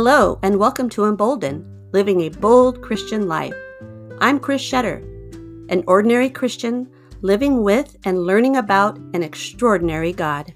[0.00, 3.52] Hello, and welcome to Emboldened, Living a Bold Christian Life.
[4.20, 5.02] I'm Chris Shetter,
[5.72, 6.88] an ordinary Christian
[7.22, 10.54] living with and learning about an extraordinary God.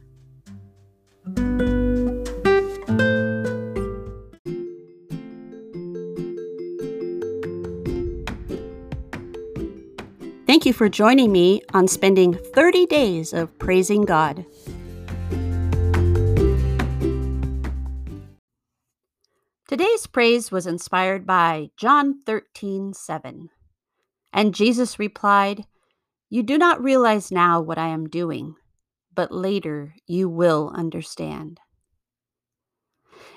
[10.46, 14.46] Thank you for joining me on spending 30 days of praising God.
[19.72, 23.49] Today's praise was inspired by John 13, 7.
[24.31, 25.64] And Jesus replied,
[26.29, 28.57] You do not realize now what I am doing,
[29.14, 31.58] but later you will understand.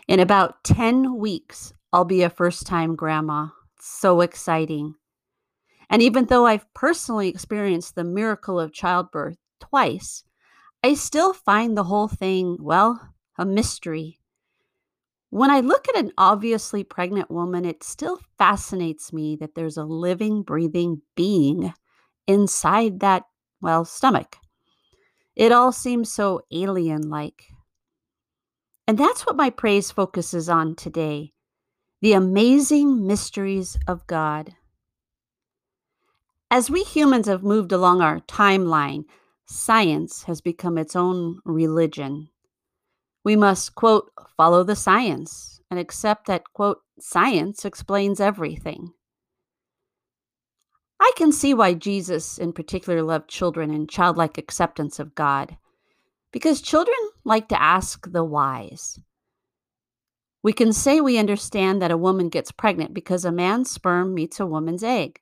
[0.09, 3.47] In about 10 weeks, I'll be a first time grandma.
[3.79, 4.95] So exciting.
[5.89, 10.25] And even though I've personally experienced the miracle of childbirth twice,
[10.83, 14.19] I still find the whole thing, well, a mystery.
[15.35, 19.83] When I look at an obviously pregnant woman, it still fascinates me that there's a
[19.83, 21.73] living, breathing being
[22.25, 23.23] inside that,
[23.59, 24.37] well, stomach.
[25.35, 27.47] It all seems so alien like.
[28.87, 31.33] And that's what my praise focuses on today
[32.01, 34.55] the amazing mysteries of God.
[36.49, 39.03] As we humans have moved along our timeline,
[39.47, 42.29] science has become its own religion.
[43.25, 48.93] We must, quote, follow the science and accept that, quote, science explains everything.
[50.99, 55.57] I can see why Jesus in particular loved children and childlike acceptance of God,
[56.31, 58.99] because children like to ask the whys.
[60.43, 64.39] We can say we understand that a woman gets pregnant because a man's sperm meets
[64.39, 65.19] a woman's egg.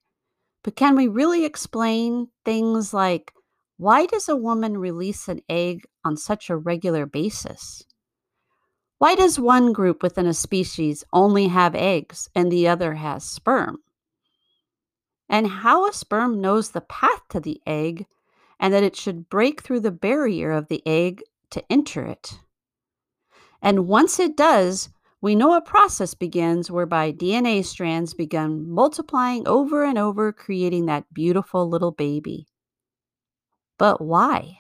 [0.62, 3.32] But can we really explain things like
[3.78, 7.84] why does a woman release an egg on such a regular basis?
[9.04, 13.80] Why does one group within a species only have eggs and the other has sperm?
[15.28, 18.06] And how a sperm knows the path to the egg
[18.62, 22.40] and that it should break through the barrier of the egg to enter it.
[23.62, 24.88] And once it does,
[25.20, 31.14] we know a process begins whereby DNA strands begin multiplying over and over, creating that
[31.14, 32.48] beautiful little baby.
[33.78, 34.60] But why?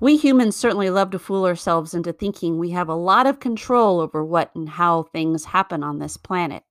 [0.00, 4.00] We humans certainly love to fool ourselves into thinking we have a lot of control
[4.00, 6.62] over what and how things happen on this planet.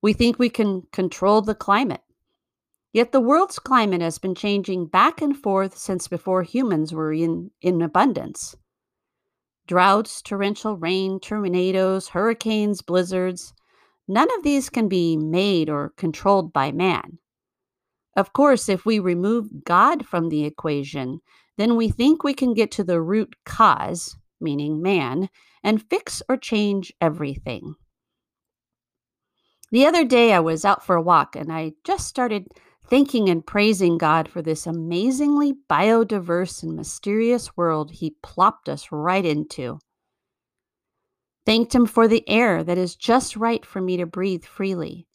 [0.00, 2.02] We think we can control the climate.
[2.92, 7.50] Yet the world's climate has been changing back and forth since before humans were in,
[7.60, 8.56] in abundance.
[9.66, 13.52] Droughts, torrential rain, tornadoes, hurricanes, blizzards,
[14.08, 17.18] none of these can be made or controlled by man.
[18.16, 21.20] Of course, if we remove God from the equation,
[21.60, 25.28] then we think we can get to the root cause, meaning man,
[25.62, 27.74] and fix or change everything.
[29.70, 32.48] The other day, I was out for a walk and I just started
[32.88, 39.24] thanking and praising God for this amazingly biodiverse and mysterious world He plopped us right
[39.24, 39.78] into.
[41.46, 45.06] Thanked Him for the air that is just right for me to breathe freely,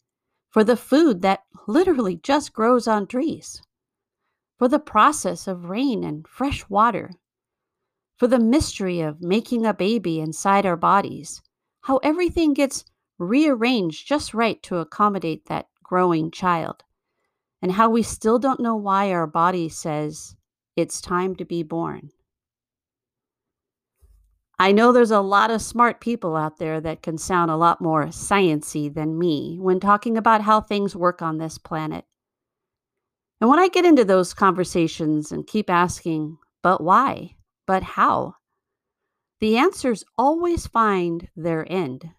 [0.48, 3.60] for the food that literally just grows on trees,
[4.58, 7.12] for the process of rain and fresh water,
[8.16, 11.42] for the mystery of making a baby inside our bodies,
[11.82, 12.84] how everything gets
[13.18, 16.82] rearranged just right to accommodate that growing child,
[17.62, 20.36] and how we still don't know why our body says
[20.74, 22.10] it's time to be born.
[24.58, 27.82] I know there's a lot of smart people out there that can sound a lot
[27.82, 32.06] more sciency than me when talking about how things work on this planet.
[33.40, 37.36] And when I get into those conversations and keep asking, but why?
[37.66, 38.34] But how?
[39.40, 42.10] The answers always find their end.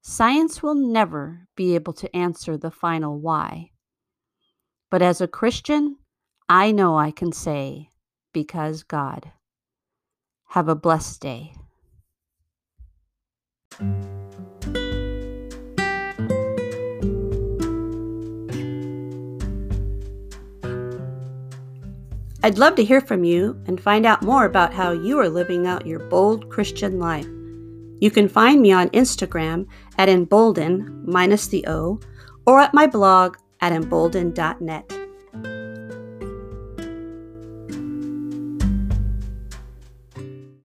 [0.00, 3.72] Science will never be able to answer the final why.
[4.90, 5.96] But as a Christian,
[6.48, 7.90] I know I can say,
[8.32, 9.30] because God.
[10.48, 11.52] Have a blessed day.
[22.42, 25.66] I'd love to hear from you and find out more about how you are living
[25.66, 27.26] out your bold Christian life.
[28.00, 29.66] You can find me on Instagram
[29.98, 31.98] at emboldened minus the O
[32.46, 34.97] or at my blog at emboldened.net.